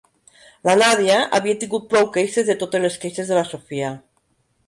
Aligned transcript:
La 0.67 0.73
Nadia 0.81 1.17
havia 1.39 1.59
tingut 1.63 1.85
prou 1.91 2.09
queixes 2.17 2.49
de 2.49 2.57
totes 2.63 2.85
les 2.87 2.99
queixes 3.05 3.29
de 3.33 3.37
la 3.41 3.47
Sofia. 3.53 3.93